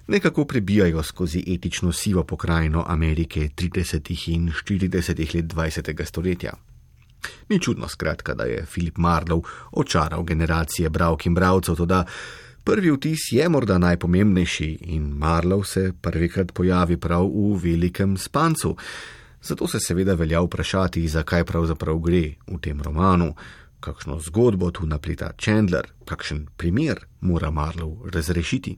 nekako 0.06 0.44
prebijajo 0.44 1.02
skozi 1.02 1.44
etično 1.46 1.92
sivo 1.92 2.24
pokrajino 2.24 2.84
Amerike 2.88 3.48
30. 3.56 4.32
in 4.34 4.50
40. 4.52 5.34
let 5.34 5.44
20. 5.44 6.04
stoletja. 6.04 6.52
Ni 7.48 7.60
čudno, 7.60 7.88
skratka, 7.88 8.34
da 8.34 8.44
je 8.44 8.66
Filip 8.66 8.96
Marlow 8.96 9.42
očaral 9.72 10.22
generacije 10.22 10.90
bravk 10.90 11.26
in 11.26 11.34
bravcev, 11.34 11.76
tudi 11.76 11.94
prvi 12.66 12.90
vtis 12.90 13.28
je 13.30 13.48
morda 13.48 13.78
najpomembnejši 13.78 14.78
in 14.80 15.02
Marlow 15.14 15.64
se 15.64 15.92
prvikrat 16.00 16.52
pojavi 16.52 16.96
prav 16.96 17.26
v 17.26 17.58
velikem 17.62 18.16
spancu. 18.18 18.76
Zato 19.42 19.68
se 19.68 19.78
seveda 19.80 20.14
velja 20.14 20.40
vprašati, 20.42 21.08
zakaj 21.08 21.44
pravzaprav 21.44 21.98
gre 21.98 22.34
v 22.46 22.58
tem 22.60 22.82
romanu, 22.82 23.34
kakšno 23.80 24.18
zgodbo 24.20 24.70
tu 24.70 24.86
napleta 24.86 25.30
Chandler, 25.38 25.86
kakšen 26.04 26.46
primer 26.56 27.04
mora 27.20 27.50
Marlow 27.50 28.10
razrešiti. 28.10 28.74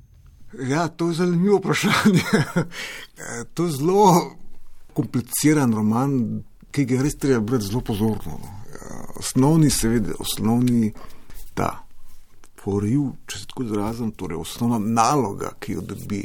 Ja, 0.68 0.88
to 0.88 1.08
je 1.08 1.14
zanimivo 1.14 1.56
vprašanje. 1.58 2.22
to 3.54 3.64
je 3.64 3.72
zelo 3.72 4.36
kompliciran 4.92 5.72
roman, 5.72 6.42
ki 6.70 6.84
ga 6.84 7.02
res 7.02 7.16
treba 7.16 7.40
brati 7.40 7.72
zelo 7.72 7.80
pozorno. 7.80 8.36
No. 8.36 8.56
Osnovni, 9.16 9.70
seveda, 9.70 10.12
osnovni 10.20 10.92
ta 11.54 11.87
poriv, 12.64 13.12
če 13.26 13.38
se 13.38 13.46
tako 13.50 13.64
izrazim, 13.64 14.12
torej 14.12 14.40
osnovna 14.40 14.78
naloga, 14.78 15.52
ki 15.60 15.78
jo 15.78 15.86
dobi 15.92 16.22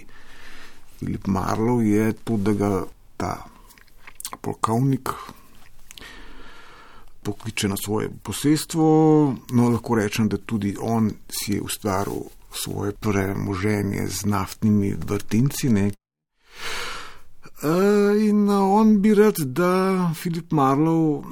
Filip 1.00 1.28
Marlow, 1.28 1.82
je 1.82 2.14
to, 2.24 2.38
da 2.38 2.54
ga 2.54 2.72
ta 3.18 3.34
polkovnik 4.42 5.10
pokliče 7.24 7.68
na 7.68 7.78
svoje 7.78 8.10
posestvo. 8.24 8.86
No, 9.52 9.70
lahko 9.70 9.96
rečem, 9.96 10.30
da 10.30 10.38
tudi 10.38 10.76
on 10.80 11.12
si 11.32 11.54
je 11.54 11.62
ustvaril 11.62 12.26
svoje 12.54 12.92
premoženje 12.92 14.08
z 14.08 14.26
naftnimi 14.26 14.94
vrtinci. 15.08 15.70
Ne. 15.70 15.92
In 18.28 18.50
on 18.50 19.00
bi 19.02 19.14
rad, 19.16 19.40
da 19.40 20.12
Filip 20.16 20.52
Marlow 20.52 21.24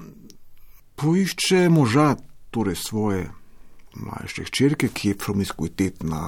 poišče 0.96 1.70
moža, 1.70 2.15
torej 2.51 2.75
svoje 2.75 3.29
mlajše 3.95 4.48
hčerke, 4.48 4.89
ki 4.93 5.12
je 5.12 5.17
promiskuitetna. 5.17 6.21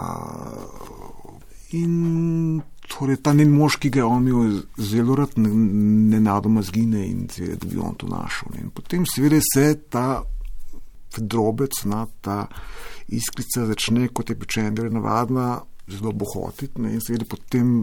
In 1.73 2.61
torej 2.87 3.17
ta 3.23 3.33
njen 3.33 3.53
mož, 3.53 3.79
ki 3.81 3.89
ga 3.93 4.03
je 4.03 4.05
on 4.05 4.27
imel 4.27 4.59
zelo 4.77 5.15
rad, 5.17 5.37
nenadoma 5.37 6.61
zgine 6.61 7.05
in 7.07 7.25
seveda, 7.31 7.63
da 7.63 7.71
bi 7.71 7.79
on 7.81 7.95
to 7.97 8.09
našel. 8.11 8.53
Ne. 8.53 8.67
In 8.67 8.69
potem 8.75 9.07
seveda 9.09 9.39
se 9.41 9.73
ta 9.89 10.23
drobec, 11.17 11.83
na 11.85 12.05
ta 12.21 12.47
iskrica 13.13 13.67
začne, 13.69 14.09
kot 14.13 14.29
je 14.29 14.39
pečendere 14.39 14.89
navadna, 14.93 15.61
zelo 15.87 16.13
bohotiti. 16.13 16.81
In 16.81 17.01
seveda 17.01 17.27
potem 17.29 17.73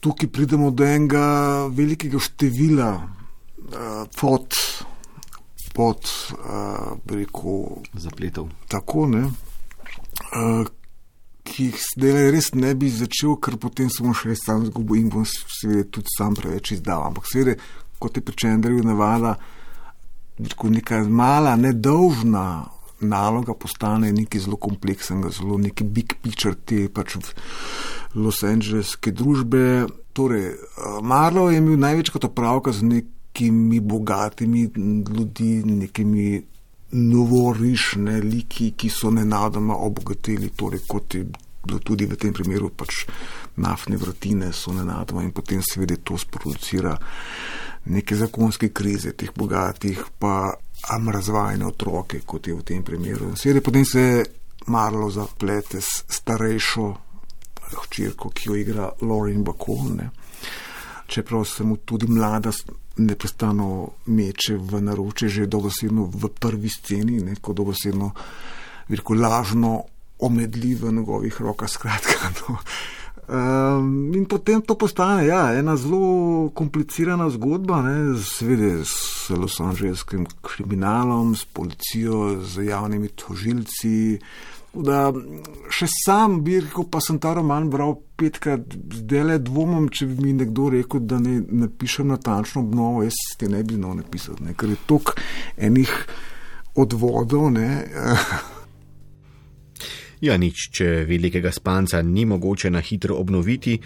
tukaj 0.00 0.30
pridemo 0.30 0.70
do 0.70 0.84
enega 0.86 1.66
velikega 1.72 2.20
števila 2.22 2.90
uh, 2.96 4.04
pod, 4.16 4.54
pod 5.76 6.08
uh, 6.32 6.96
rekel, 7.12 7.84
zapletov. 8.00 8.48
Tako 8.72 9.06
ne. 9.12 9.28
Uh, 10.32 10.64
Ki 11.46 11.68
jih 11.68 11.76
zdaj 11.78 12.30
res 12.34 12.48
ne 12.58 12.72
bi 12.74 12.88
začel, 12.90 13.36
ker 13.38 13.54
potem 13.62 13.86
se 13.92 14.02
bom 14.02 14.16
še 14.16 14.34
sam 14.34 14.64
zgubil 14.66 15.04
in 15.04 15.10
bom 15.12 15.22
seveda 15.22 15.84
tudi 15.94 16.10
sam 16.10 16.34
preveč 16.34 16.72
izdal. 16.74 17.04
Ampak 17.06 17.28
seveda, 17.30 17.54
kot 18.02 18.18
je 18.18 18.22
pričendaril 18.26 18.82
navada, 18.82 19.36
ko 20.58 20.72
neka 20.72 21.04
mala, 21.06 21.54
nedolžna 21.54 22.66
naloga 23.00 23.54
postane 23.54 24.10
nekaj 24.12 24.40
zelo 24.40 24.56
kompleksnega, 24.56 25.30
zelo 25.30 25.58
neki 25.60 25.84
big 25.84 26.16
picture 26.22 26.56
te 26.56 26.88
pač 26.88 27.16
Los 28.16 28.42
Angeleske 28.42 29.12
družbe. 29.12 29.86
Torej, 30.16 30.54
Marlo 31.04 31.50
je 31.52 31.60
imel 31.60 31.76
največkrat 31.78 32.24
opravka 32.30 32.72
z 32.72 32.88
nekimi 33.36 33.80
bogatimi 33.80 34.70
ljudmi, 35.08 35.62
nekimi 35.64 36.42
novorišne 36.92 38.20
liki, 38.20 38.70
ki 38.76 38.88
so 38.88 39.10
nenadoma 39.10 39.76
obogatili, 39.76 40.50
torej 40.56 40.80
kot 40.88 41.14
je 41.14 41.26
bilo 41.66 41.78
tudi 41.78 42.06
v 42.06 42.16
tem 42.16 42.32
primeru 42.32 42.70
pač 42.70 43.04
naftne 43.56 43.96
vrtine 43.96 44.52
so 44.52 44.72
nenadoma 44.72 45.22
in 45.22 45.32
potem 45.32 45.60
seveda 45.62 45.96
to 45.96 46.16
sproducira 46.18 46.96
neke 47.86 48.16
zakonske 48.16 48.70
krize 48.72 49.12
teh 49.12 49.30
bogatih, 49.34 49.98
pa 50.18 50.54
amrazvajne 50.90 51.66
otroke, 51.66 52.20
kot 52.24 52.46
je 52.46 52.54
v 52.54 52.62
tem 52.62 52.82
primeru. 52.82 53.34
Seveda 53.36 53.60
potem 53.60 53.84
se 53.84 54.24
Marlo 54.66 55.10
zaplete 55.10 55.80
s 55.80 56.04
starejšo 56.08 56.86
hčerko, 57.84 58.30
ki 58.30 58.48
jo 58.48 58.56
igra 58.56 58.88
Lauren 59.02 59.44
Bacon. 59.44 60.00
Čeprav 61.06 61.44
se 61.44 61.64
mu 61.64 61.76
tudi 61.76 62.06
mlada 62.08 62.50
neprestano 62.96 63.90
meče 64.06 64.56
v 64.56 64.80
naroče, 64.80 65.28
že 65.28 65.46
dogosedno 65.46 66.08
v 66.12 66.30
prvi 66.32 66.68
sceni, 66.68 67.20
ne, 67.20 67.36
kot 67.40 67.56
dogosedno 67.56 68.10
veliko 68.88 69.14
lažno 69.14 69.82
omedli 70.18 70.74
v 70.74 70.92
njegovih 70.92 71.40
rokah. 71.40 71.70
Skratka, 71.70 72.32
no. 72.48 72.58
Um, 73.28 74.14
in 74.14 74.24
potem 74.24 74.62
to 74.62 74.76
postane 74.78 75.26
ja, 75.26 75.50
ena 75.58 75.74
zelo 75.76 76.50
komplicirana 76.54 77.26
zgodba, 77.30 77.82
seveda 78.22 78.84
s 78.84 79.30
Los 79.34 79.58
Angeleskim 79.60 80.26
kriminalom, 80.42 81.34
s 81.34 81.44
policijo, 81.44 82.38
z 82.42 82.68
javnimi 82.68 83.08
tožilci. 83.08 84.20
Da, 84.76 85.08
še 85.72 85.88
sam 85.90 86.38
bi 86.44 86.60
rekel, 86.60 86.86
pa 86.86 87.00
sem 87.02 87.18
ta 87.18 87.32
roman 87.34 87.66
bral 87.72 87.96
petkrat, 88.14 88.76
zdaj 89.00 89.24
le 89.24 89.38
dvomim, 89.42 89.88
če 89.90 90.06
bi 90.06 90.28
mi 90.28 90.34
nekdo 90.36 90.68
rekel, 90.76 91.02
da 91.02 91.18
ne 91.18 91.40
napišem 91.64 92.12
natančno 92.12 92.62
obnovo, 92.62 93.02
jaz 93.02 93.16
te 93.40 93.48
ne 93.50 93.64
bi 93.66 93.80
znal 93.80 93.96
napisati, 94.04 94.44
ne, 94.46 94.54
ker 94.54 94.70
je 94.70 94.82
tok 94.86 95.16
enih 95.56 95.96
odvodov. 96.78 97.50
Ne, 97.56 97.70
Ja, 100.20 100.36
nič, 100.40 100.70
če 100.72 101.04
velikega 101.08 101.52
spanca 101.52 102.00
ni 102.02 102.24
mogoče 102.24 102.70
na 102.72 102.80
hitro 102.80 103.18
obnoviti, 103.20 103.76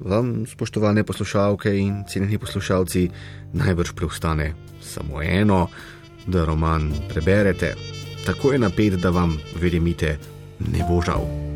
vam, 0.00 0.46
spoštovane 0.46 1.04
poslušalke 1.04 1.72
in 1.76 2.02
cenjeni 2.08 2.38
poslušalci, 2.38 3.08
najbrž 3.52 3.94
preostane 3.96 4.52
samo 4.80 5.22
eno, 5.22 5.68
da 6.26 6.44
roman 6.44 6.92
preberete. 7.08 7.74
Tako 8.26 8.52
je 8.52 8.58
napet, 8.58 9.00
da 9.00 9.10
vam, 9.10 9.38
verjemite, 9.60 10.18
ne 10.60 10.84
bo 10.88 11.00
žal. 11.02 11.49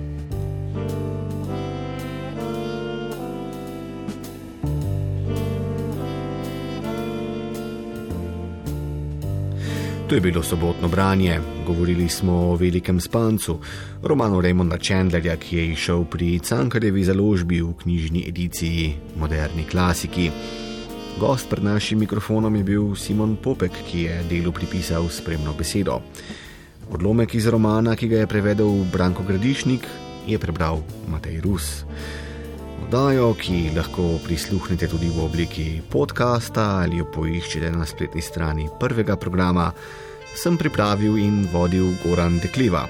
To 10.08 10.14
je 10.14 10.20
bilo 10.20 10.42
sobotno 10.42 10.88
branje. 10.88 11.40
Govorili 11.66 12.08
smo 12.08 12.32
o 12.32 12.56
velikem 12.56 13.00
spancu, 13.00 13.58
romanu 14.02 14.40
Raymonda 14.40 14.76
Chandlerja, 14.76 15.36
ki 15.36 15.56
je 15.56 15.68
išel 15.72 16.04
pri 16.04 16.38
Cankarjevi 16.38 17.04
založbi 17.04 17.62
v 17.62 17.72
knjižni 17.72 18.24
ediciji 18.28 18.94
Moderni 19.16 19.64
klasiki. 19.64 20.30
Gost 21.20 21.48
pred 21.48 21.64
našim 21.64 21.98
mikrofonom 21.98 22.56
je 22.56 22.64
bil 22.64 22.94
Simon 22.96 23.36
Popek, 23.36 23.72
ki 23.90 24.02
je 24.02 24.20
delu 24.30 24.52
pripisal 24.52 25.08
spremno 25.08 25.54
besedo. 25.58 26.00
Odlomek 26.92 27.34
iz 27.34 27.46
romana, 27.46 27.96
ki 27.96 28.08
ga 28.08 28.16
je 28.16 28.26
prevedel 28.26 28.84
Branko 28.92 29.22
Gradišnik, 29.22 29.88
je 30.26 30.38
prebral 30.38 30.82
Matej 31.08 31.40
Rus. 31.40 31.84
Oddajo, 32.82 33.34
ki 33.38 33.70
lahko 33.76 34.18
prisluhnete 34.24 34.88
tudi 34.90 35.06
v 35.08 35.22
obliki 35.22 35.66
podcasta 35.90 36.82
ali 36.82 36.98
jo 36.98 37.06
poiščete 37.06 37.70
na 37.70 37.87
spletni 37.87 38.22
strani 38.22 38.66
prvega 38.80 39.16
programa, 39.16 39.70
sem 40.34 40.58
pripravil 40.58 41.16
in 41.22 41.44
vodil 41.52 41.94
Goran 42.02 42.40
Dekliva. 42.42 42.84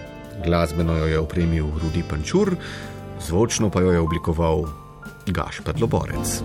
Glasbeno 0.44 0.97
jo 1.05 1.07
je 1.12 1.20
opremil 1.20 1.68
Rudi 1.83 2.03
Pančur, 2.03 2.57
zvočno 3.20 3.70
pa 3.70 3.85
jo 3.85 3.92
je 3.92 4.01
oblikoval 4.01 4.64
Gašpr 5.29 5.81
Loborec. 5.81 6.40